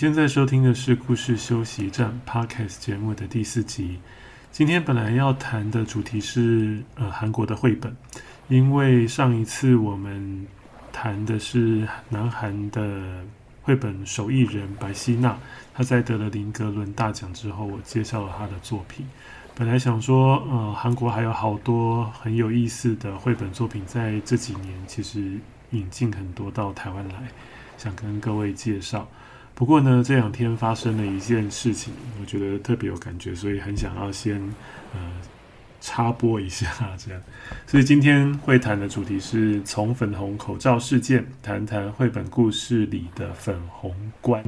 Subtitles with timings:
[0.00, 3.98] 现在收听的是故事休息站 Podcast 节目的第四集。
[4.50, 7.94] 今天本来要谈的主题是呃韩国的绘本，
[8.48, 10.46] 因为上一次我们
[10.90, 13.22] 谈的是南韩的
[13.60, 15.36] 绘本手艺人白希娜，
[15.74, 19.06] 她在得了林格伦大奖之后，我介绍了她的作品。
[19.54, 25.38] 本来想说，呃，韩国还有好多很有意思的绘本作品，在这几年其实
[25.72, 27.28] 引进很多到台湾来，
[27.76, 29.06] 想跟各位介绍。
[29.60, 34.40] 不过呢，这两天发生了一件事情，我觉得特别有感觉，所以很想要先
[34.94, 34.98] 呃
[35.82, 37.22] 插播一下这样。
[37.66, 44.42] 所以今天会谈的主题是从粉红口罩事件谈谈绘本故事里的粉红关。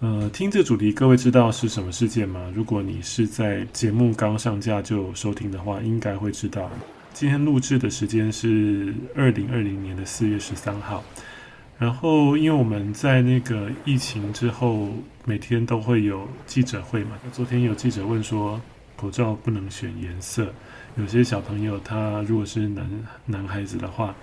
[0.00, 2.52] 呃，听这主题，各位知道是什么事件吗？
[2.52, 6.68] 如果你是在节目刚上架就收听的话，应该会知道。
[7.14, 11.04] 今天录制的时间是二零二零年的四月十三号。
[11.78, 14.88] 然后，因为我们在那个疫情之后，
[15.26, 17.10] 每天都会有记者会嘛。
[17.32, 18.58] 昨天有记者问说，
[18.96, 20.50] 口罩不能选颜色，
[20.96, 22.88] 有些小朋友他如果是男
[23.26, 24.14] 男孩子的话，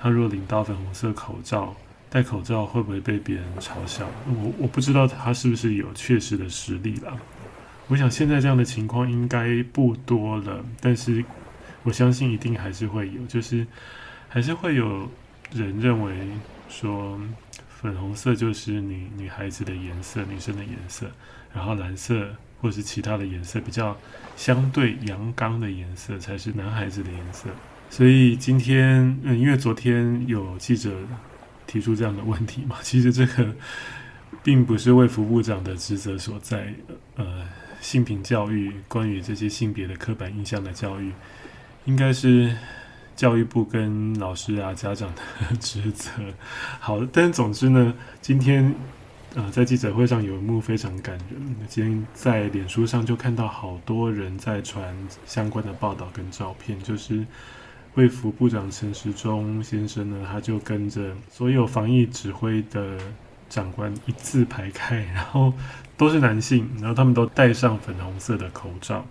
[0.00, 1.76] 他如果领到粉红色口罩，
[2.08, 4.08] 戴口罩会不会被别人嘲笑？
[4.26, 7.12] 我我不知道他是不是有确实的实力啦。
[7.88, 11.22] 我想现在这样的情况应该不多了，但是
[11.82, 13.66] 我相信一定还是会有，就是
[14.30, 15.06] 还是会有
[15.52, 16.14] 人认为。
[16.70, 17.20] 说
[17.68, 21.10] 粉红色就是女女孩子的颜色，女生的颜色，
[21.52, 22.28] 然后蓝色
[22.60, 23.96] 或是其他的颜色比较
[24.36, 27.48] 相对阳刚的颜色才是男孩子的颜色。
[27.90, 30.94] 所以今天，嗯，因为昨天有记者
[31.66, 33.52] 提出这样的问题嘛， 其实这个
[34.42, 36.72] 并不是卫福部长的职责所在。
[37.16, 37.48] 呃，
[37.80, 41.12] 性平教育关于这些性别的刻板印象的教育，
[41.86, 42.56] 应该是。
[43.20, 46.10] 教育部跟老师啊、家长的职责，
[46.78, 47.92] 好，但总之呢，
[48.22, 48.74] 今天
[49.34, 51.56] 呃，在记者会上有一幕非常感人。
[51.68, 57.22] 今天在脸书上就看到好多人在传相关的报道跟照片，就是
[57.92, 62.96] 卫福部长陈时中先生呢，他就跟着所有防疫指挥的
[63.50, 65.52] 长官一字排开，然后
[65.98, 69.04] 都是男性，然后他们都戴上粉红色的口罩。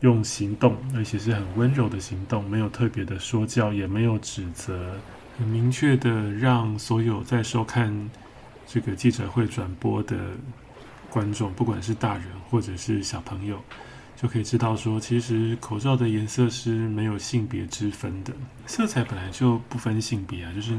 [0.00, 4.96] 用行动，而且是很温柔的行动，没有特别的说教，也没有指责，
[5.36, 8.08] 很明确的让所有在收看
[8.66, 10.16] 这个记者会转播的
[11.10, 13.60] 观众，不管是大人或者是小朋友，
[14.16, 18.32] 就可以知道说，其实口罩的颜色是没有性别之分的，
[18.66, 20.78] 色彩本来就不分性别啊，就是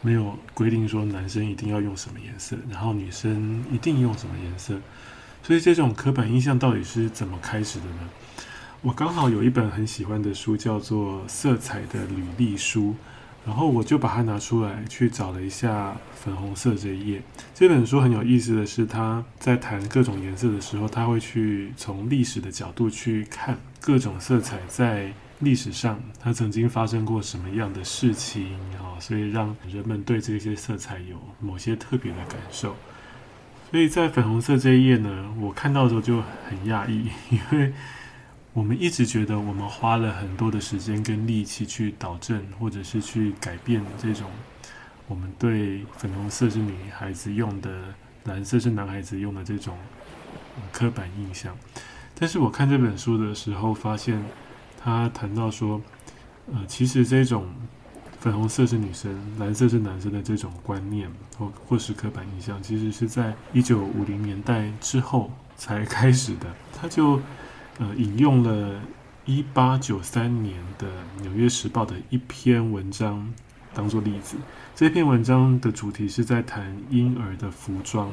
[0.00, 4.80] 没有规定说男生一定要用什么颜色，然后女生一定用什么颜色，
[5.44, 8.08] 所以这种刻板印象到底是怎么开始的呢？
[8.80, 12.90] 我刚好有一本很喜欢的书，叫做《色彩的履历书》，
[13.44, 17.20] 然后我就把它拿出来去找了一下粉红色这一页。
[17.52, 32.76] 这本书很有意思的是，他在谈各种颜色的时候，他会去从历史的角度去看各种色彩在历史上它曾经发生过什么样的事情啊，所以让人们对这些色彩有某些特别的感受。
[33.72, 37.72] 所以在粉红色这一页呢，我看到的时候就很讶异，因为。
[38.58, 44.28] 我们一直觉得，我们花了很多的时间跟力气去导正，或者是去改变这种
[45.06, 47.70] 我们对粉红色是女孩子用的，
[48.24, 49.78] 蓝色是男孩子用的这种
[50.72, 51.56] 刻板印象。
[52.18, 54.20] 但是我看这本书的时候，发现
[54.76, 55.80] 他谈到说，
[56.52, 57.46] 呃，其实这种
[58.18, 61.08] 粉红色是女生，蓝色是男生的这种观念，
[61.38, 66.48] 或或是刻板印象，其实是在一九五零年代之后才开始的。
[66.72, 67.20] 他就。
[67.78, 68.80] 呃，引用了
[69.24, 70.86] 一八九三年的
[71.22, 73.32] 《纽约时报》的一篇文章
[73.72, 74.36] 当做例子。
[74.74, 78.10] 这篇文章的主题是在谈婴儿的服装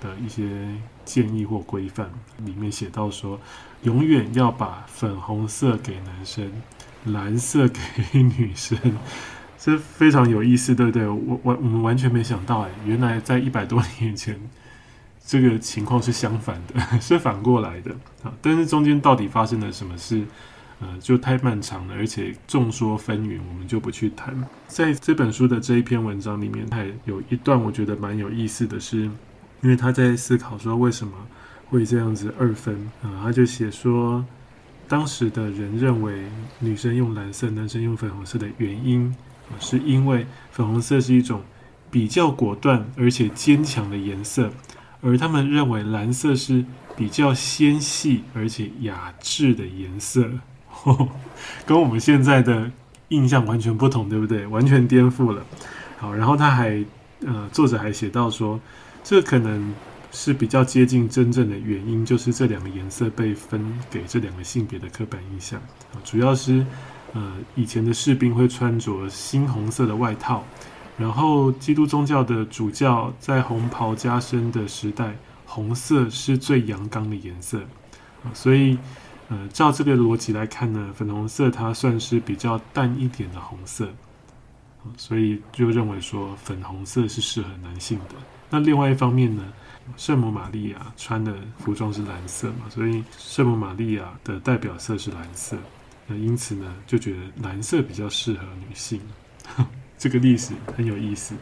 [0.00, 0.66] 的一些
[1.04, 2.10] 建议或规范。
[2.44, 3.38] 里面写到说，
[3.82, 6.50] 永远要把粉红色给男生，
[7.04, 8.76] 蓝色给女生。
[9.58, 11.06] 这非常有意思，对不对？
[11.08, 14.38] 我我我们完全没想到，哎，原来在一百多年前。
[15.26, 17.90] 这个情况是相反的， 是反过来的
[18.22, 18.32] 啊！
[18.42, 20.22] 但是中间到底发生了什么事？
[20.80, 24.36] 呃，就太漫长了，而且众说纷纭，我们就不去谈。
[24.66, 29.02] 在这本书的这一篇文章里面，还有一段我觉得蛮有意思的是，
[29.62, 31.14] 因为他在思考说为什么
[31.70, 34.22] 会这样子二分啊、他就写说，
[34.88, 36.24] 当时的人认为
[36.58, 39.14] 女生用蓝色，男生用粉红色的原因，
[39.60, 41.40] 是因为粉红色是一种
[41.90, 44.50] 比较果断而且坚强的颜色，
[45.04, 46.64] 而他们认为蓝色是
[46.96, 50.30] 比较纤细而且雅致的颜色。
[51.66, 52.70] 跟我们现在的
[53.08, 54.46] 印象完全不同，对不对？
[54.46, 55.44] 完全颠覆了。
[55.98, 56.84] 好，然后他还
[57.24, 58.58] 呃，作者还写到说，
[59.02, 59.72] 这可能
[60.10, 65.60] 是比较接近真正的原因，就是这两个颜色被分给这两个性别的刻板印象。
[66.02, 66.64] 主要是
[67.12, 70.44] 呃，以前的士兵会穿着猩红色的外套，
[70.96, 77.60] 然后基督宗教的主教在红袍加身的时代，红色是最阳刚的颜色，
[78.32, 78.78] 所以。
[79.30, 83.88] 呃，照这个逻辑来看呢，粉红色它算是比较淡一点的红色，
[84.98, 88.16] 所以就认为说粉红色是适合男性的。
[88.50, 89.42] 那另外一方面呢，
[89.96, 95.56] 圣母玛利亚穿的服装是蓝色嘛，所以圣母玛利亚的代表色是蓝色，
[96.06, 99.00] 那因此呢，就觉得蓝色比较适合女性。
[100.04, 101.34] 这个历史很有意思。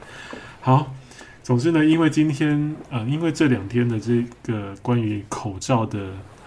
[0.60, 0.94] 好，
[1.42, 5.98] 总之呢，因为今天呃，因为这两天的这个关于口罩的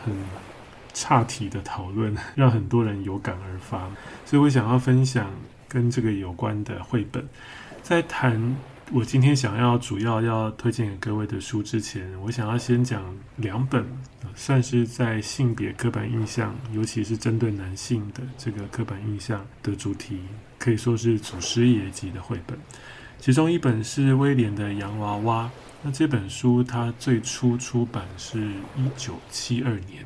[0.01, 0.15] 很。
[0.97, 3.79] 差题的讨论让很多人有感而发，
[4.25, 5.29] 所以我想要分享
[5.67, 7.21] 跟这个有关的绘本。
[7.83, 8.55] 在谈
[8.91, 13.03] 我今天想要主要要推荐给各位的书之前，我想要先讲
[13.37, 13.83] 两本，
[14.35, 20.19] 算是在性别刻板印象，尤其是针对男性的这个刻板印象的主题，
[20.59, 22.57] 可以说是祖师爷级的绘本。
[23.19, 25.49] 其中一本是威廉的洋娃娃，
[25.81, 28.39] 那这本书它最初出版是
[28.77, 30.05] 一九七二年。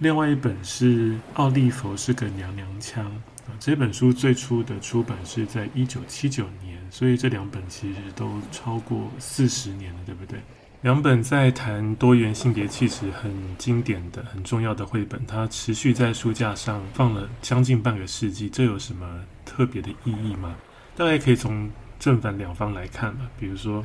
[0.00, 3.22] 另外一本是奥利佛是个娘娘腔，
[3.60, 10.40] 这本书最初的出版是在一九七九年，所以这两本其实都超过四十年了，对不对？
[10.82, 20.56] 两本在谈多元性别气质很经典的、很重要的绘本，它持续在书架上放了将近半个世纪，这有什么特别的意义吗？
[20.96, 23.30] 大概可以从正反两方来看嘛。
[23.38, 23.84] 比如说，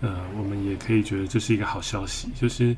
[0.00, 2.74] 呃，我们也可以觉得这是一个好消息，就是。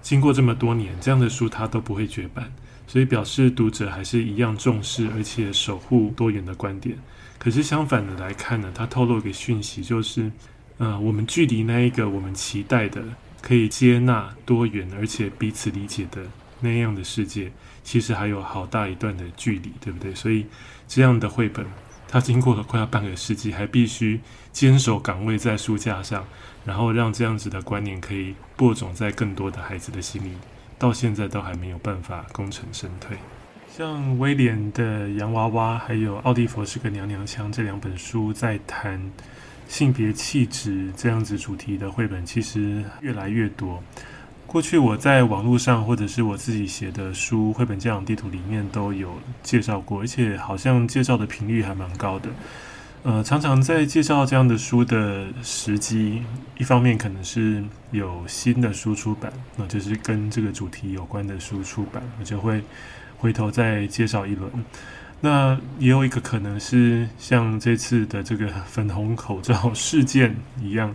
[0.00, 2.50] 经过这么多年，这样的书它都不会绝版，
[2.86, 6.96] 所以表示读者还是一样重视而且守护多元的观点。
[7.38, 10.30] 可是相反的来看呢，它透露一个讯息，就是，
[10.78, 13.02] 呃，我们距离那一个我们期待的
[13.40, 16.22] 可以接纳多元而且彼此理解的
[16.60, 17.52] 那样的世界，
[17.84, 20.14] 其实还有好大一段的距离，对不对？
[20.14, 20.46] 所以
[20.86, 21.64] 这样的绘本。
[22.10, 24.18] 他经过了快要半个世纪，还必须
[24.50, 26.26] 坚守岗位在书架上，
[26.64, 30.32] 然后让这样子的观念可以播种在更多的孩子的心里，
[30.78, 33.18] 到现在都还没有办法功成身退。
[33.78, 39.00] 像威廉的洋娃娃，还有奥蒂佛是个娘娘腔这两本书，在谈
[39.68, 43.80] 性别气质这样子主题的绘本，其实越来越多。
[44.48, 49.14] 过去我在网络上，或者是我自己写的书《绘本教养地图》里面都有
[49.44, 52.28] 介绍过，而且好像介绍的频率还蛮高的。
[53.04, 56.24] 呃，常常在介绍这样的书的时机，
[56.56, 62.60] 一方面可能是有新的书出版，那就是跟这个主题有关的书出版，我就会
[63.18, 64.50] 回头再介绍一轮。
[65.20, 70.94] 那也有一个可能是像这次的这个粉红口罩事件一样。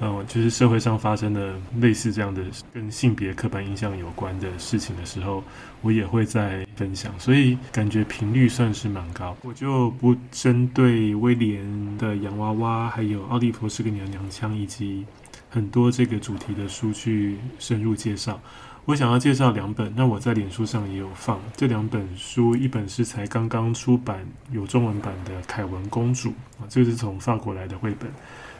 [0.00, 2.42] 嗯，就是社会上发生的类似这样的
[2.72, 5.44] 跟性别刻板印象有关的事情的时候，
[5.80, 9.36] 我也会在分享，所以感觉频率算是蛮高。
[9.42, 11.64] 我就不针对威廉
[11.98, 15.06] 的洋娃娃，还有奥利弗是个娘娘腔，以及
[15.48, 18.40] 很多这个主题的书去深入介绍。
[18.84, 28.10] 我想要介绍两本，那我在脸书上也有放这两本书，一本是才刚刚出版有中文版的《凯文公主》啊，这个是从法国来的绘本。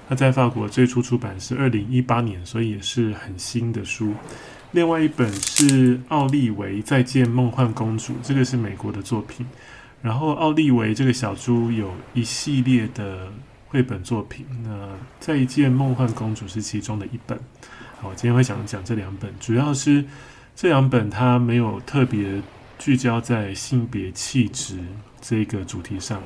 [0.08, 4.14] 它在法国最初出版是二零一八年，所以也是很新的书。
[4.70, 9.44] 另外一本是奥利维《再见梦幻公主》，这个是美国的作品。
[10.02, 13.32] 然后奥利维这个小猪有一系列的
[13.68, 14.70] 绘本作品，那
[15.18, 17.38] 《再见梦幻公主》是其中的一本。
[18.02, 20.04] 我今天会想讲这两本，主要是
[20.54, 22.42] 这两本它没有特别
[22.78, 24.78] 聚焦在性别气质
[25.20, 26.22] 这个主题上，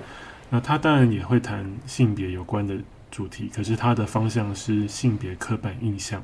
[0.51, 2.77] 那它当然也会谈性别有关的。
[3.09, 6.23] 主题，可是它的方向是性别刻板印象。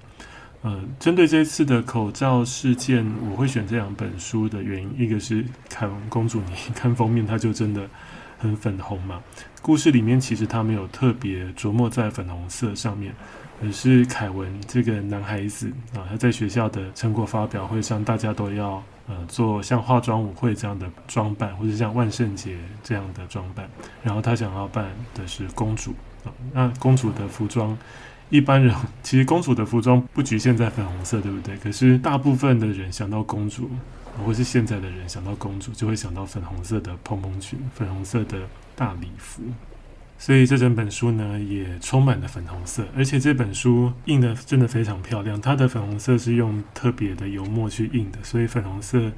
[0.61, 7.88] 呃，针对这次的口罩事件，我会选这两本书的原因，一个是凯文公主，你 看封面，它就真的
[8.37, 9.23] 很粉红嘛。
[9.62, 13.14] 故事里面其实它没有特别琢磨在粉红色上面，
[13.62, 23.69] 而是凯文这个男孩子啊，他在学校的成果发表会上，大家都要呃做像化妆舞会这样的装扮，或者像万圣节这样的装扮。
[24.02, 27.76] 然后他想要扮的是公主啊，那公主的服装，
[28.31, 31.57] 一般人其实公主的服装不局限在粉红色，对不对？
[31.59, 33.71] 可是大部分的人想到公主，
[34.26, 38.40] 或是现在的人想到公主，就会想到粉红色的蓬蓬裙、粉红色的
[38.75, 39.42] 大礼服。
[40.25, 45.41] 所以这整本书呢，也充满了粉红色，而且这本书印的真的非常漂亮。
[45.41, 49.11] 它的粉红色是用特别的油墨去印的，所以粉红色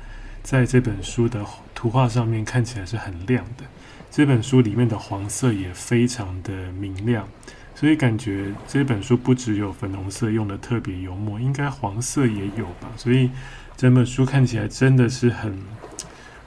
[0.42, 1.44] 在这本书的
[1.74, 3.64] 图画上面看起来是很亮的。
[4.10, 7.28] 这本书里面的黄色也非常的明亮，
[7.74, 12.88] 所以感觉这本书不只有粉红色用的特别油墨，应该黄色也有吧。
[12.96, 13.30] 所以
[13.76, 15.58] 整本书看起来真的是很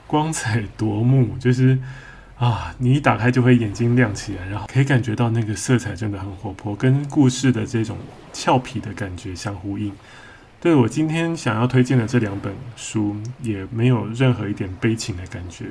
[0.08, 1.78] 光彩夺目，就是。
[2.38, 7.96] 啊，你一打开就会眼睛亮起来，然后可以感觉到那个色彩真的很活泼，跟故事的这种
[8.32, 9.92] 俏皮的感觉相呼应。
[10.60, 15.66] 对，我今天想要推荐的这两本书，也没有任何一点悲情的感觉。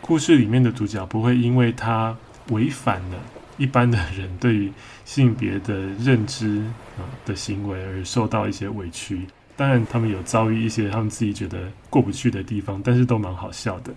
[0.00, 2.16] 故事里面的主角不会因为他
[2.50, 3.16] 违反了
[3.56, 4.72] 一般的人对于
[5.04, 6.62] 性别的认知
[6.96, 9.26] 啊的行为而受到一些委屈。
[9.56, 11.58] 当然，他们有遭遇一些他们自己觉得
[11.90, 13.92] 过不去的地方，但是都蛮好笑的。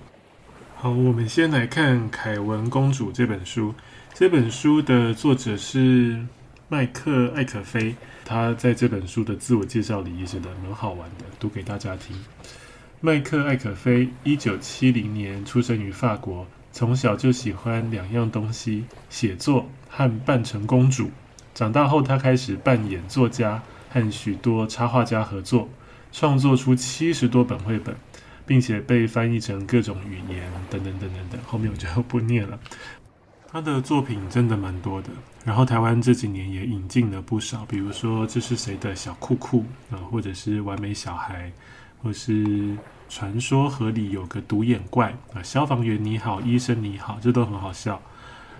[0.81, 3.71] 好，我们先来看《凯文公主》这本书。
[4.15, 6.25] 这本书的作者是
[6.69, 7.95] 麦克·艾可菲，
[8.25, 12.17] 他在这本书的自我介绍里也写得蛮好玩的，读给大家听。
[13.00, 21.11] 麦克·艾可菲，一九七零年出生于法国，从小就喜欢两样东西：写作和扮成公主。
[21.53, 23.61] 长大后，他开始扮演作家，
[23.91, 25.69] 和许多插画家合作，
[26.11, 27.95] 创作出七十多本绘本。
[28.45, 31.41] 并且被翻译成各种语言，等等等等等。
[31.45, 32.60] 后面我就不念了。
[33.51, 35.10] 他的作品真的蛮多的，
[35.43, 41.51] 然后台湾这几年也引进了不少，比如说这是谁的小酷酷啊，或者是完美小孩，
[42.01, 42.77] 或是
[43.10, 48.01] 传说河里有个独眼怪啊，消防员你好，医生你好，这都很好笑。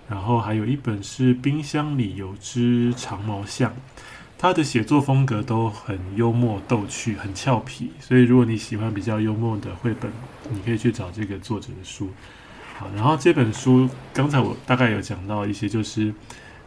[0.10, 3.74] 然后还有一本是冰箱里有只长毛象。
[4.42, 10.12] 他的写作风格都很幽默逗趣，很俏皮，所以如果你喜欢比较幽默的绘本，
[10.50, 12.10] 你可以去找这个作者的书。
[12.76, 16.12] 好，然后这本书刚才我大概有讲到一些，就是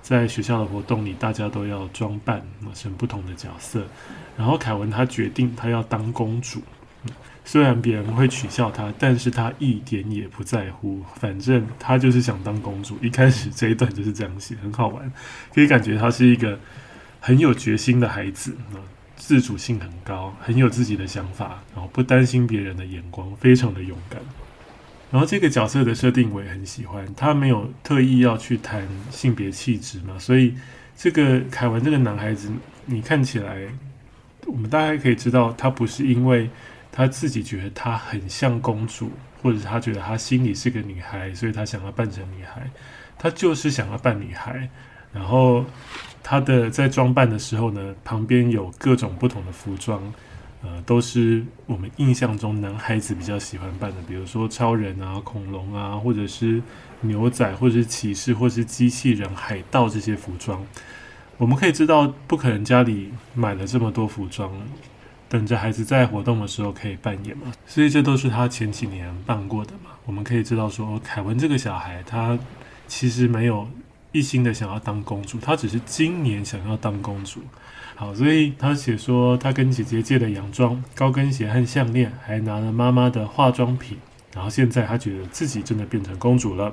[0.00, 3.84] 在学校的活动里，大家都要装扮成不同的角色。
[4.36, 6.62] 然后凯文他决定他要当公主，
[7.44, 12.96] 虽然别人会取笑他，但是他一点也不在乎，反正他就是想当公主。
[13.02, 15.12] 一开始这一段就是这样写，很好玩，
[15.52, 16.56] 可以感觉他是一个。
[17.26, 18.54] 很有决心的孩子，
[19.16, 24.20] 自主性很高，很有自己的想法，然后不担心别人的眼光，非常的勇敢。
[25.10, 30.54] 然后这个角色的设定我也很喜欢，他没有特意要去谈性别气质嘛，所以
[30.98, 32.52] 这个凯文这个男孩子，
[32.84, 33.56] 你看起来，
[34.46, 36.50] 我们大概可以知道，他不是因为
[36.92, 39.10] 他自己觉得他很像公主，
[39.42, 42.70] 或者是他觉得他心里是个女孩，所以他想要扮成女孩，
[43.16, 44.68] 他就是想要扮女孩，
[45.10, 45.64] 然后。
[46.26, 50.00] 他的在装扮的时候呢，旁边有各种不同的服装，
[50.62, 56.62] 呃，都是我们印象中男孩子比较喜欢扮的，比如说超人啊、恐龙啊，或者是
[57.02, 60.64] 牛仔，或者是骑士，或者是机器人、海盗这些服装。
[61.36, 64.50] 我们可以知道，不可能家里买了这么多服装，
[65.28, 69.90] 等着孩子在活动的时候可以扮演嘛，所以这都是他前几年办过的嘛。
[70.06, 72.38] 我们可以知道说，凯文这个小孩，他
[72.88, 73.68] 其实没有。
[74.14, 77.40] 一心的想要当公主，她只是今年想要当公主。
[77.96, 83.98] 好，所以她写说，她跟姐姐借的洋装、高跟鞋和项链，还拿了妈妈的化妆品。
[84.32, 86.72] 然后现在她觉得自己真的变成公主了。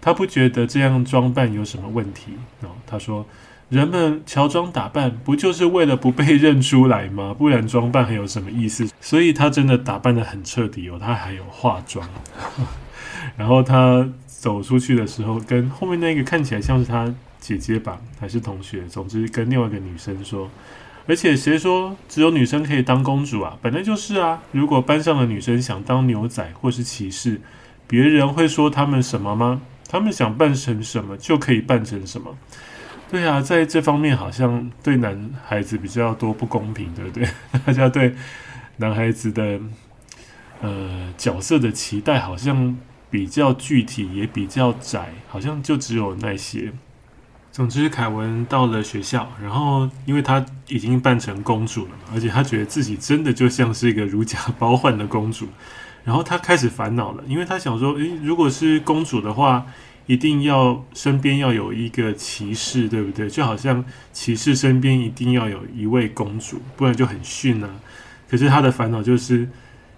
[0.00, 2.32] 她不觉得这样装扮有什么问题。
[2.62, 3.24] 哦，她说，
[3.68, 7.32] 人们乔装打扮不就是为了不被认出来吗？
[7.38, 8.90] 不然装扮还有什么意思？
[9.00, 12.04] 所以她真的打扮得很彻底哦，她还有化妆。
[13.38, 14.08] 然后她。
[14.44, 17.10] 走出去的时候，跟后面那个看起来像是他
[17.40, 18.82] 姐姐吧，还是同学？
[18.86, 20.50] 总之跟另外一个女生说，
[21.06, 23.56] 而且谁说只有女生可以当公主啊？
[23.62, 24.42] 本来就是啊！
[24.52, 27.40] 如果班上的女生想当牛仔或是骑士，
[27.86, 29.62] 别人会说他们什么吗？
[29.88, 32.36] 他们想扮成什么就可以扮成什么。
[33.10, 37.26] 对啊，在这方面好像对男孩子比较多不公平，对不对？
[37.64, 38.14] 大家对
[38.76, 39.58] 男孩子的
[40.60, 42.76] 呃角色的期待好像。
[43.14, 46.72] 比较具体也比较窄，好像就只有那些。
[47.52, 55.46] 总之，凯文到了学校，然后因为他已经扮成公主了嘛，而且他觉得自己真的就像是一个如假包换的公主，
[56.02, 59.64] 然后他开始烦恼了，因为他想说，诶，如果是公主的话，
[60.06, 63.30] 一定要身边要有一个骑士，对不对？
[63.30, 67.70] 就好像骑士身边一定要有一位公主，不然就很逊啊。
[68.28, 69.48] 可是他的烦恼就是。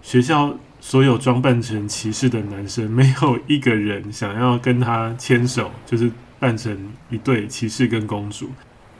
[0.03, 0.55] 学校
[0.87, 8.49] 所有装扮成骑士的男生，没有一个人想要跟他牵手，就是扮成一对骑士跟公主。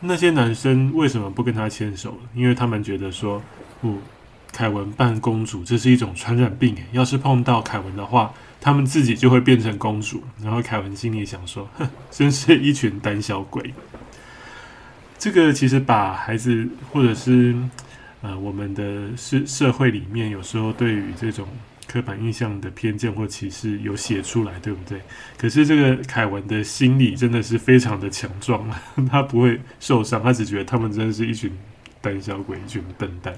[0.02, 2.20] 那些男生为什么不跟他牵手？
[2.36, 3.42] 因为他们觉得说，
[3.80, 4.00] 不，
[4.52, 6.76] 凯文扮公主，这是一种传染病。
[6.92, 10.22] 要是碰到凯文的话，他们自己就会变成公主。
[10.44, 13.74] 然后凯文心里想说，哼， 真是一群胆小鬼。
[15.18, 17.56] 这个其实把孩子，或者是
[18.22, 21.48] 呃我们的社社会里面，有时候对于这种
[21.88, 25.02] 刻板印象的偏见或歧视有写出来，对不对？
[25.38, 28.70] 可是这个凯文的心理真的是非常的强壮，
[29.10, 31.52] 他不会受伤，他只觉得他们真的是一群
[32.02, 33.34] 胆小鬼，一群笨蛋。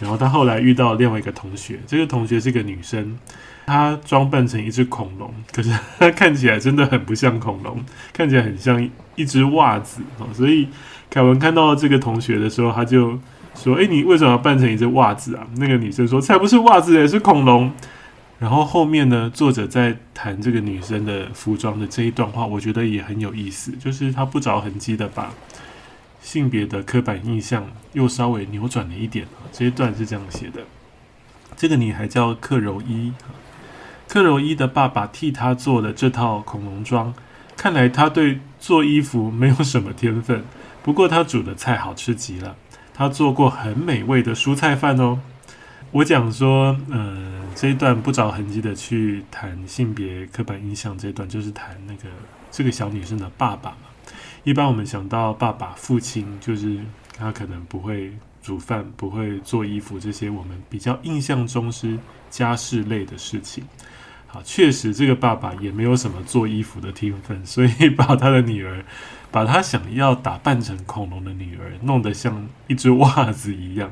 [0.00, 3.18] 然后他后来遇到另外一个同学，这个同学是个女生，
[3.66, 10.68] 她装扮成一只恐龙，可是她看起来真的很不像恐龙，看起来很像一只袜子哦，所以。
[11.12, 13.18] 凯文看到这个同学的时候，他就
[13.54, 17.72] 说：“诶，你为什么要扮成一只袜子啊？”那个女生说：“才不是袜子，也是恐龙。”
[18.38, 25.30] 然后后面呢，作者在谈这个女生的服装的这一段话，我觉得也很有意思，就是他不着痕迹的把
[26.22, 29.26] 性别的刻板印象又稍微扭转了一点。
[29.52, 30.62] 这一段是这样写的：
[31.54, 33.12] 这个女孩叫克柔伊，
[34.08, 37.12] 克柔伊的爸爸替她做了这套恐龙装，
[37.58, 40.42] 看来她对做衣服没有什么天分。
[40.82, 42.56] 不过他煮的菜好吃极了，
[43.00, 45.18] 他做过很美味的蔬菜饭哦。
[45.90, 52.10] 我讲说，呃，这一段不着痕迹的去谈性别刻板印象，这一段就是谈那个
[52.50, 53.76] 这个小女生的爸爸嘛。
[54.44, 56.78] 一般我们想到爸爸、父亲，就是
[57.16, 63.64] 他可能不会煮饭、不会做衣服这些，我们比较印象中是家事类的事情。
[64.32, 68.84] 啊，确实这个爸爸也没有什么做衣服的天分，所以 把他的女儿。
[69.32, 73.88] 把他想要打扮成恐龙的女儿弄得像一只袜子一样，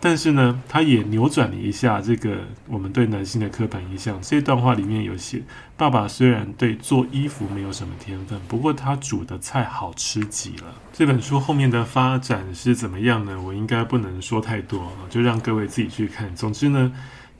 [0.00, 4.18] 但是呢，他也扭转了一下这个我们对男性的刻板印象。
[4.22, 5.42] 这段话里面有写，
[5.76, 10.74] 爸爸虽然对做衣服没有什么天分，不过他煮的菜好吃极了。
[10.94, 13.38] 这本书后面的发展是怎么样呢？
[13.42, 16.34] 我应该不能说太多，就让各位自己去看。
[16.34, 16.90] 总之呢，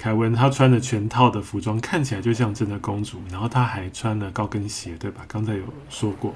[0.04, 5.22] 凯文他穿着全套的服装，看起来就像真的公主，然后他还穿了高跟鞋，对吧？
[5.26, 6.34] 刚才有说过。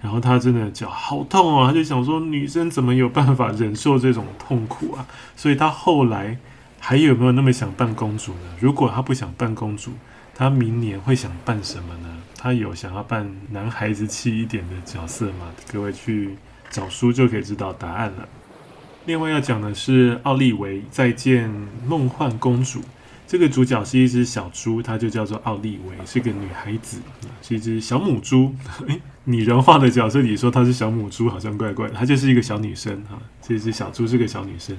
[0.00, 5.06] 然后他真的脚好痛啊，他就想说，女生怎么有办法忍受这种痛苦啊？
[5.36, 6.38] 所以他后来
[6.80, 8.56] 还有没有那么想扮公主呢？
[8.58, 9.90] 如果他不想扮公主，
[10.34, 12.08] 他明年会想扮什么呢？
[12.38, 15.52] 他有想要扮男孩子气一点的角色吗？
[15.70, 16.38] 各位去
[16.70, 18.26] 找书就可以知道答案了。
[19.04, 21.50] 另外要讲的是奥利维再见
[21.86, 22.80] 梦幻公主。
[23.32, 27.00] 这个主角是一只小猪，它就叫做奥利维，是个女孩子，
[27.40, 28.54] 是一只小母猪。
[28.86, 31.94] 诶，拟人化的角色你说她是小母猪，好像怪怪的。
[31.94, 34.76] 她就是一个小女生哈，这只小猪是个小女生。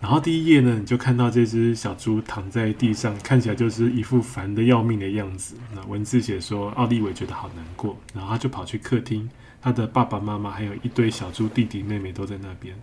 [0.00, 5.54] 然后第一页呢，你就看到这只小猪躺在地上，看起来就是一副烦得要命的样子。
[5.72, 9.30] 那文字写说，奥利维觉得好难过，然后他就跑去客厅，
[9.62, 12.74] 他的爸爸妈妈还有一堆小猪弟弟妹妹都在那边。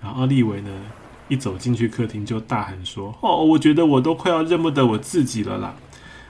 [0.00, 0.70] 然后奥利维呢，
[1.28, 5.74] 一走进去客厅，就大喊说：“哦，我觉得我都快要认不得我自己了啦！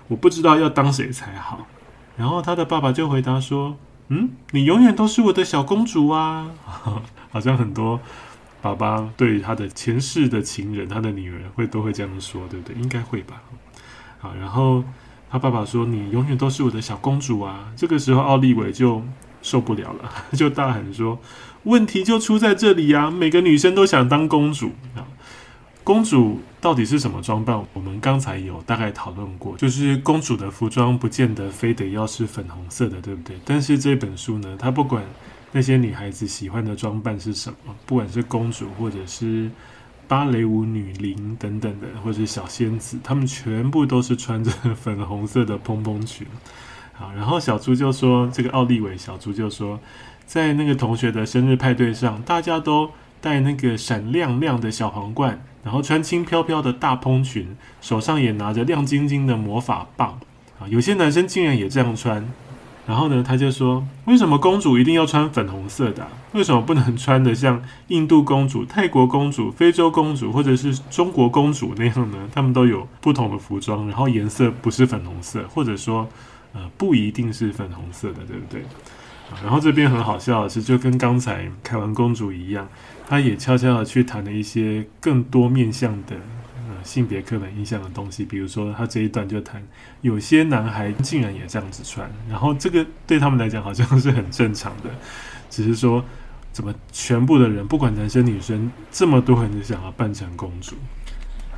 [0.09, 1.67] 我不知道要当谁才好。”
[2.17, 3.77] 然后他的爸爸就回答说
[4.09, 6.51] ：“嗯，你永远都是我的小公主啊！”
[7.31, 8.01] 好像很多
[8.63, 12.77] 爸爸对他的前世的情人，他的女儿会都会这样说，对不对？
[12.81, 13.43] 应该会吧。
[14.19, 14.83] 好，然后
[15.29, 19.03] 他爸爸说：“你永远都是我的小公主啊！”这个时候，奥利维就
[19.47, 21.19] 受不了了， 就大喊说。
[21.63, 23.11] 问题就出在这里呀！
[23.11, 25.07] 每个女生都想当公主啊。
[25.83, 27.65] 公主到底是什么装扮？
[27.73, 33.37] 我们刚才有大概讨论过，就是公主的服装不见得非得要是粉红色的，对不对？
[33.45, 35.05] 但是这本书呢，它不管
[35.53, 39.51] 那些女孩子喜欢的装扮是什么，不管是公主或者是
[40.07, 46.27] 芭蕾舞女伶等等的，或者是小仙子，她们全部都是穿着 粉红色的蓬蓬裙。
[46.99, 49.79] 好，然后小猪就说：“这个奥利维小猪就说。”
[50.27, 60.19] 在那个同学的生日派对上，大家都戴那个闪亮亮的小皇冠，然后穿轻飘飘的大蓬裙，手上也拿着亮晶晶的魔法棒
[60.59, 60.67] 啊！
[60.69, 62.29] 有些男生竟然也这样穿。
[62.89, 66.07] 然后呢，他就说：“为什么公主一定要穿粉红色的？
[66.33, 72.29] 为什么不能穿得像印度公主、泰国公主、非洲公主或者是中国公主那样呢？
[72.33, 76.09] 他们都有不同的服装，然后颜色不是粉红色，或者说，
[76.57, 78.63] 呃，不一定是粉红色的，对不对？”
[79.43, 82.67] 然后这边很好笑的是，就跟刚才凯文公主一样，
[83.07, 86.15] 她也悄悄的去谈了一些更多面向的
[86.69, 88.25] 呃性别刻板印象的东西。
[88.25, 89.61] 比如说，她这一段就谈
[90.01, 94.91] 有些男孩竟然也这样子穿，然后这个对他们来讲好像是很正常的，
[95.51, 96.05] 只是说
[96.53, 100.77] 怎么全部的人不管男生女生，这么多人就想要扮成公主。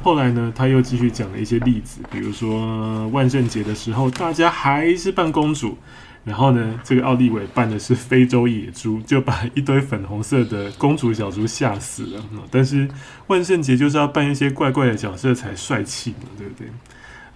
[0.02, 5.76] 后来呢，他又继续讲了一些例子，比如说万圣节的时候，大家还是扮公主，
[6.24, 12.24] 然后呢，这个奥利维扮的是非洲野猪，就把一堆粉红色的公主小猪吓死了。
[12.50, 12.88] 但是
[13.26, 16.68] 万圣节就是要扮一些怪怪的角色才帅气嘛，对不对？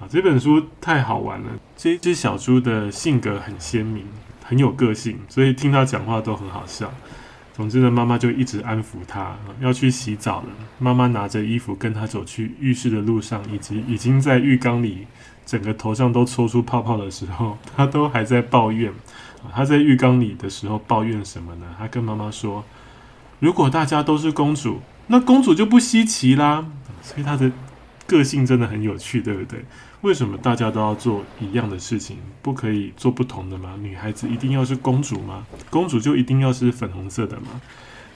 [0.01, 4.05] 啊，这本书太好玩了，这只小猪的性格很鲜明，
[4.43, 6.93] 很有个性，所以听他讲话都很好笑。
[7.55, 10.49] 总之呢，妈妈就一直安抚他，要去洗澡了。
[10.79, 15.07] 妈妈拿着衣服跟他走去浴室的路上，以及已经在浴缸里
[15.45, 18.93] 整个头上都搓出泡泡的时候， 他都还在抱怨。
[19.53, 21.67] 他在浴缸里的时候抱怨什么呢？
[21.79, 22.65] 他跟妈妈说
[23.41, 26.65] ：“如果大家都是公主，那公主就不稀奇啦。”
[27.03, 27.51] 所以他的
[28.07, 29.65] 个性真的很有趣，对不对？
[30.03, 33.77] 为什么大家都要做一样的事情，不可以做不同的吗？
[33.81, 35.47] 女孩子一定要是公主吗？
[35.71, 37.61] 公主就一定要是粉红色的吗？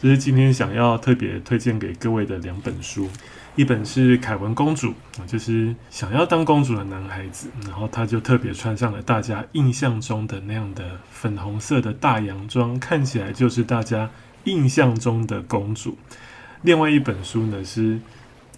[0.02, 3.08] 这是今天想要特别推荐给各位的两本书，
[3.54, 14.10] 一本是凯文公主啊，就是想要当公主的男孩子，然后他就特别穿上了大家印象中的那样的粉红色的大洋装，看起来就是大家
[14.42, 15.96] 印象中的公主。
[16.62, 18.00] 另外一本书呢是。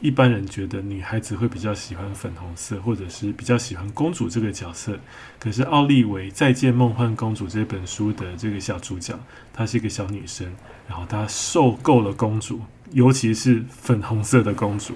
[0.00, 4.98] 一般人觉得女孩子会比较喜欢粉红色，或者是比较喜欢公主这个角色。
[5.40, 9.18] 可是奥利维《再见梦幻公主》这本书的这个小主角，
[9.52, 10.46] 她是一个小女生，
[10.88, 12.60] 然后她受够了公主，
[12.92, 14.94] 尤其是粉红色的公主。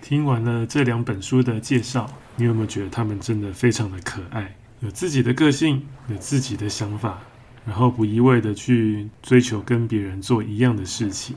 [0.00, 7.22] 听完了这两本书的介绍，你有没有觉得她们真的非常的可爱，有自己的个性，有自己的想法，
[7.66, 11.34] 然后不一味的去追求跟别人做一样的事情？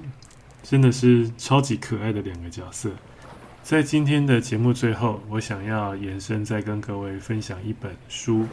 [0.64, 2.92] 真的是超级可爱的两个角色。
[3.64, 8.46] 在今天的节目最后，我想要延伸再跟各位分享一本书。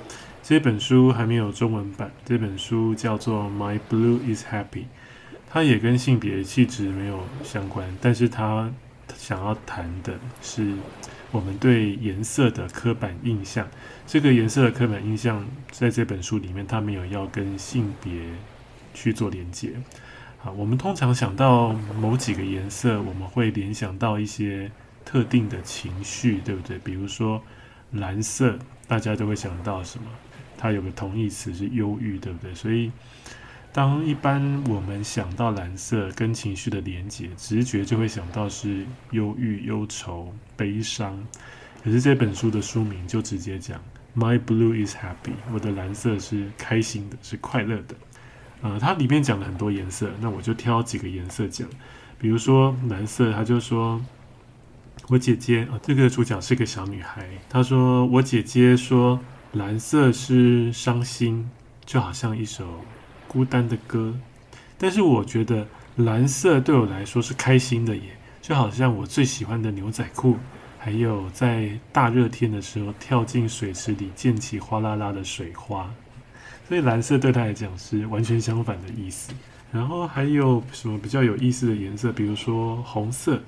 [0.43, 4.65] 这本书还没有中文版，这本书叫做《My Blue Is Happy》。
[5.49, 8.71] 它也跟性别气质没有相关，但是它
[9.17, 10.75] 想要谈的是
[11.31, 13.67] 我们对颜色的刻板印象。
[14.07, 18.13] 这个颜色的刻板印象在这本书里面，它没有要跟性别
[18.93, 19.73] 去做连接。
[20.53, 24.71] 我们通常想到某几个颜色，我们会联想到一些
[25.05, 26.79] 特定的情绪，对不对？
[26.79, 27.43] 比如说
[27.93, 30.07] 蓝色，大家都会想到什么？
[30.59, 32.55] 它有个同义词是忧郁，对不对？
[32.55, 32.91] 所以，
[33.73, 41.23] 当一般我们想到蓝色跟情绪的连结，直觉就会想到是忧郁、忧愁、悲伤。
[41.85, 43.79] 可是这本书的书名就直接讲
[44.15, 47.95] ：My blue is happy，我的蓝色是开心的，是快乐的。
[48.63, 51.69] 呃，它里面讲了很多颜色，那我就挑几个颜色讲。
[52.19, 54.01] 比如说蓝色，他就说，
[55.09, 59.21] 我姐姐啊，这个主角是个小女孩，她说我姐姐说
[59.53, 61.51] 蓝色是伤心，
[61.85, 62.81] 就好像一首
[63.29, 64.15] 孤单的歌。
[64.79, 65.67] 但是我觉得
[65.97, 70.39] 蓝色对我来说是开心的耶，就好像我最喜欢的牛仔裤，
[70.79, 75.91] 还有在大热天的时候跳进水池里溅起哗啦啦的水花。
[76.69, 79.33] 所以蓝色对他来讲是完全相反的意思。
[79.73, 82.13] 然后还有什么比较有意思的颜色？
[82.13, 83.41] 比如说红色。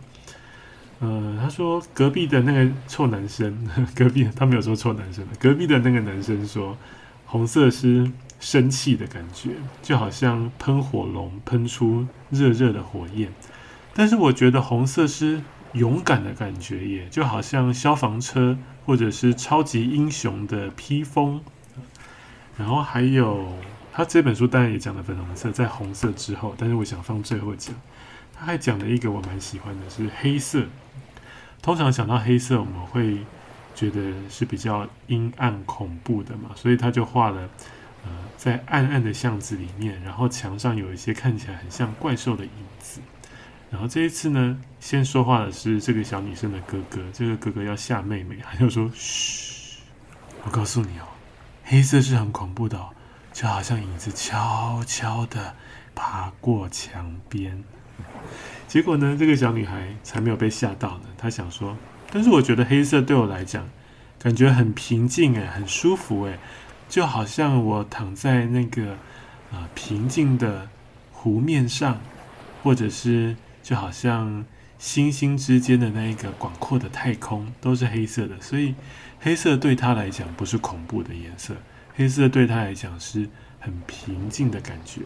[1.00, 3.56] 呃，他说隔壁的那个臭男生，
[3.94, 6.76] 隔壁他没有说臭男生，隔壁的那个男生说
[7.24, 9.50] 红色是生气的感觉，
[9.80, 13.32] 就好像喷火龙喷出热热的火焰。
[13.94, 15.40] 但是我觉得红色是
[15.72, 21.40] 勇敢的感觉耶，就好像消防车或者是超级英雄的披风。
[22.58, 23.56] 然后还有，
[23.92, 27.74] 他这本书当然也讲了粉红色，在红色之后，但是我想放最后讲。
[28.34, 30.64] 他还讲了一个我蛮喜欢的，是黑色。
[31.62, 33.18] 通常想到黑色，我们会
[33.74, 37.48] 觉得是比较阴暗恐怖的嘛，所以他就画了，
[38.04, 43.00] 呃，在暗暗的巷子里面，然后墙上有一些看起来很像怪兽的影子。
[43.70, 49.80] 然后这一次呢，先说话的是这个小女生的哥哥，这个哥哥要吓妹妹，他就说：“嘘，
[50.44, 51.02] 我告诉你哦。”
[51.70, 52.88] 黑色是很恐怖的哦，
[53.30, 55.54] 就好像影子悄悄地
[55.94, 57.62] 爬过墙边。
[58.66, 61.04] 结果呢，这个小女孩才没有被吓到呢。
[61.18, 61.76] 她想说
[62.10, 63.68] ：“但是我觉得黑色对我来讲，
[64.18, 66.38] 感觉很平静诶，很舒服诶，
[66.88, 68.92] 就好像我躺在那个
[69.52, 70.70] 啊平静的
[71.12, 72.00] 湖面上，
[72.62, 74.46] 或者是就好像
[74.78, 78.74] 星星之间的那一个广阔的太空，都是黑色的，所以。”
[79.20, 81.52] 黑色对他来讲不是恐怖的颜色，
[81.96, 85.00] 黑色对他来讲是很平静的感觉。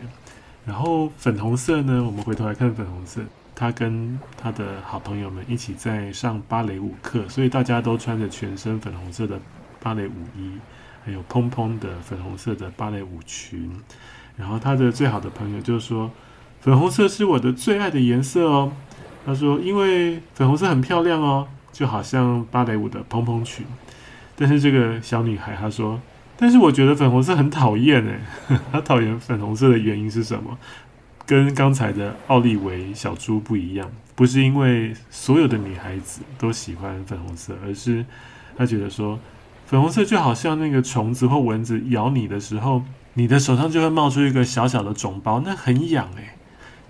[0.66, 3.22] 然后粉红色呢，我们回头来看粉红色，
[3.54, 9.40] 他跟他的好朋友们一起在上芭蕾舞课，所以大家都穿着全身粉红色的
[9.80, 10.58] 芭蕾舞衣，
[11.06, 13.72] 还有蓬蓬的粉红色的芭蕾舞裙。
[14.36, 16.10] 然后他的最好的朋友就说
[16.60, 18.72] ：“粉红色是我的最爱的颜色哦。”
[19.24, 23.64] 他说：“因为粉红色很漂亮哦，就好像芭蕾舞的蓬蓬裙。”
[24.36, 26.00] 但是这个小女孩她说
[26.36, 28.18] ：“但是我觉得粉红色很讨厌诶。
[28.72, 30.58] 她讨厌粉红色的原因是什么？
[31.24, 38.04] 跟刚才的奥利维小猪不一样，不是因为所有的女孩子都喜欢粉红色，而是
[38.56, 39.20] 她觉得说
[39.66, 42.82] 粉红色就好像那个虫子或蚊子咬你的时候，
[43.14, 46.30] 你的手上就会冒出一个小小的肿包，那很痒诶。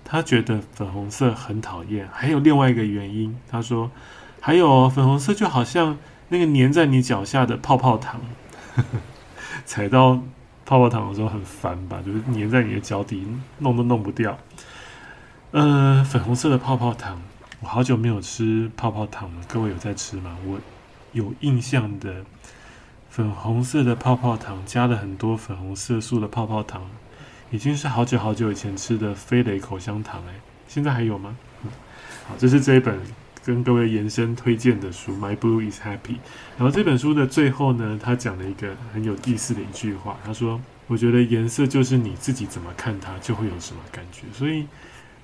[0.05, 2.07] 他觉得粉红色很讨厌。
[2.11, 3.91] 还有另外一个原因，他说
[4.39, 5.97] 还有粉红色就好像。”
[6.29, 8.19] 那个粘在你脚下的泡泡糖，
[9.65, 10.19] 踩到
[10.65, 12.01] 泡泡糖的时候很烦吧？
[12.03, 13.27] 就是粘在你的脚底，
[13.59, 14.35] 弄都弄不掉。
[15.51, 17.21] 呃，粉红色的泡泡糖，
[17.59, 19.41] 我好久没有吃泡泡糖了。
[19.47, 20.35] 各位有在吃吗？
[20.47, 20.57] 我
[21.11, 22.25] 有印象的
[23.11, 26.89] 粉红色的泡泡糖，加了很多粉红色素的泡泡糖，
[27.53, 30.33] 已经是好久好久以前吃的飞雷口香糖哎，
[30.67, 31.37] 现在还有吗？
[31.63, 31.69] 嗯，
[32.27, 32.99] 好，这是这一本。
[33.45, 35.97] 跟各位延伸推荐的书《My Blue is Happy》，
[36.57, 44.21] 然后这本书的最后呢，他讲了一个很有意思的一句话，他说：“我觉得颜色就是你自己怎么看它，就会有什么感觉。
[44.31, 44.65] 所以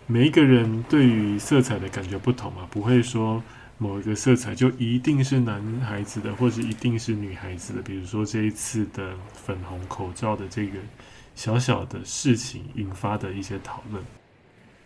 [0.06, 3.42] 每一个人对于色彩的感觉不同啊，不会说
[3.78, 7.82] 某一个色彩就一定是男孩子的，或者一定是女孩子的。
[7.82, 10.78] 比如说这一次的粉红口罩的这个
[11.40, 14.04] 小小的事情引发的一些讨论。”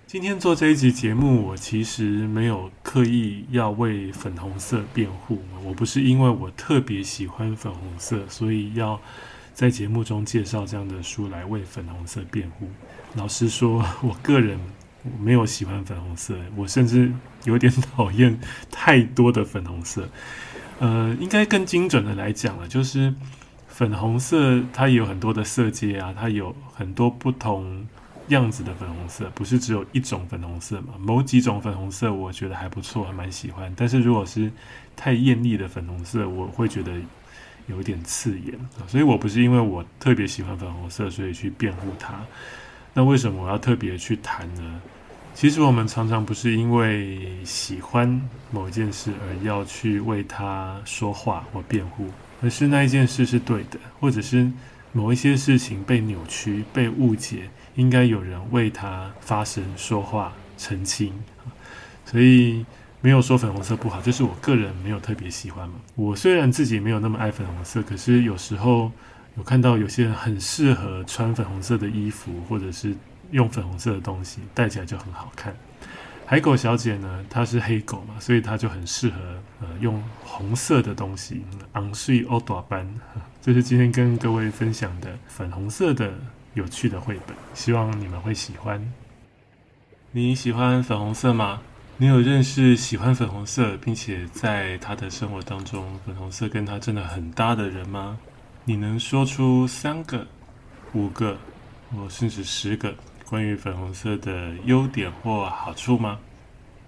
[0.05, 5.41] 今天做这一集节目，我其实没有刻意要为粉红色辩护。
[5.63, 9.01] 我不是因为我特别喜欢粉红色，所以要
[9.55, 12.69] 在节目中介绍这样的书来为粉红色辩护。
[13.15, 14.59] 老实说，我个人
[15.19, 17.11] 没有喜欢粉红色，我甚至
[17.45, 18.39] 有点 讨厌
[18.69, 20.07] 太多的粉红色。
[20.79, 23.11] 呃，应该更精准的来讲了，就是
[23.83, 27.85] 粉红色它有很多的色阶啊，它有很多不同。
[28.29, 30.93] 样子的粉红色不是只有一种粉红色嘛？
[30.97, 33.71] 某几种粉红色我觉得还不错，还蛮喜欢。
[33.75, 34.49] 但是如果是
[34.95, 36.93] 太艳丽的粉红色，我会觉得
[37.67, 38.57] 有一点刺眼。
[38.87, 42.13] 所以我不是因为我特别喜欢粉红色，所以去辩护它。
[42.93, 44.81] 那为什么我要特别去谈呢？
[45.35, 52.07] 其实我们常常不是因为喜欢某一件事而要去为它说话或辩护，
[52.43, 54.51] 而是那一件事是对的，或者是
[54.91, 57.49] 某一些事情被扭曲、被误解。
[57.75, 61.11] 应该有人为他发声、说话、澄清，
[62.05, 62.63] 所以
[63.01, 65.73] 没有说粉红色不好，就是我个人没有特别喜欢嘛。
[65.95, 68.91] 我虽然自己没有那么爱粉红色，可是有时候
[69.37, 72.95] 有看到有些人很适合穿粉红色的衣服，或者是
[73.31, 75.55] 用粉红色的东西，戴起来就很好看。
[76.33, 79.19] 海狗小姐呢，她是黑狗嘛，所以她就很适合
[79.61, 81.43] 呃用红色的东西，
[81.73, 82.91] 昂睡欧朵班。
[83.39, 86.11] 这是今天跟各位分享的粉红色的。
[86.55, 88.83] 有趣的绘本，希望你们会喜欢。
[90.11, 91.61] 你喜欢粉红色吗？
[91.97, 98.17] 你有认识喜欢粉红色，并且在他的生活当中，粉红色跟他真的很搭的人吗？
[98.65, 100.25] 你能说出三个、
[100.93, 101.37] 五个，
[101.91, 102.95] 或甚至十个
[103.29, 106.19] 关于粉红色的优点或好处吗？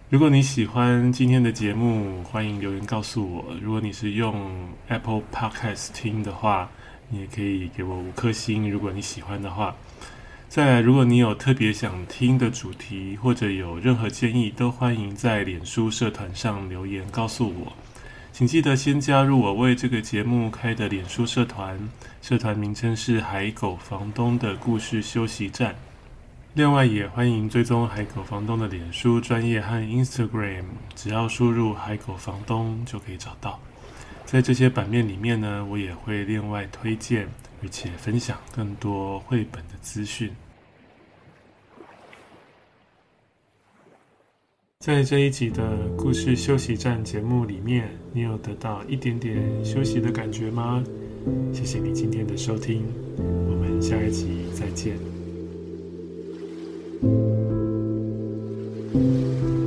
[0.09, 3.45] 如果你喜欢今天的节目，欢迎留言告诉我。
[3.61, 6.69] 如果你是用 Apple Podcast 听的话，
[7.09, 9.75] 你也可以给我五颗星，如果你喜欢的话。
[10.47, 17.73] 再来，如果你有特别想听的主题，或者有任何建议，都欢迎在脸书社团上留言告诉我。
[18.31, 21.89] 请记得先加入我为这个节目开的脸书社团，
[22.21, 25.75] 社团名称是“海狗房东的故事休息站”。
[26.55, 30.63] 另外，也欢迎追踪海狗房东的脸书专业和 Instagram，
[30.95, 33.59] 只要输入“海狗房东”就可以找到。
[34.25, 37.27] 在这些版面里面呢，我也会另外推荐，
[37.61, 40.31] 而且分享更多绘本的资讯。
[44.79, 50.81] 在这一集的故事休息站节目里面，你有得到一点点休息的感觉吗？
[51.51, 52.85] 谢谢你今天的收听，
[53.17, 55.14] 我们下一集再见。
[57.01, 57.13] Thank
[58.93, 59.64] you.